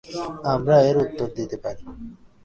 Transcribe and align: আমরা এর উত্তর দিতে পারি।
আমরা 0.53 0.75
এর 0.87 0.95
উত্তর 1.03 1.27
দিতে 1.37 1.57
পারি। 1.63 1.83